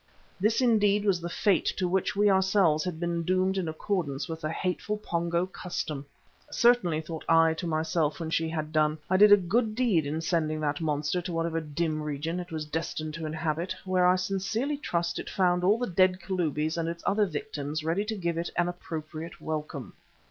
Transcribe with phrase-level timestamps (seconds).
[0.39, 4.41] This, indeed, was the fate to which we ourselves had been doomed in accordance with
[4.41, 6.07] the hateful Pongo custom.
[6.49, 10.19] Certainly, thought I to myself when she had done, I did a good deed in
[10.21, 14.77] sending that monster to whatever dim region it was destined to inhabit, where I sincerely
[14.77, 18.49] trust it found all the dead Kalubis and its other victims ready to give it
[18.55, 19.93] an appropriate welcome.